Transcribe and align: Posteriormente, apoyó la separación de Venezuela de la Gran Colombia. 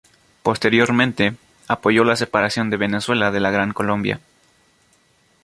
Posteriormente, 0.41 1.35
apoyó 1.67 2.03
la 2.03 2.15
separación 2.15 2.71
de 2.71 2.77
Venezuela 2.77 3.29
de 3.29 3.39
la 3.39 3.51
Gran 3.51 3.71
Colombia. 3.71 4.19